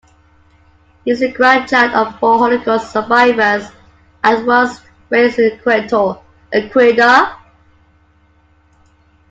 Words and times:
He 1.05 1.11
is 1.11 1.19
the 1.19 1.31
grandchild 1.31 1.93
of 1.93 2.17
four 2.19 2.39
Holocaust 2.39 2.91
survivors 2.91 3.67
and 4.23 4.47
was 4.47 4.81
raised 5.11 5.37
in 5.37 5.59
Quito, 5.59 6.23
Ecuador. 6.51 7.35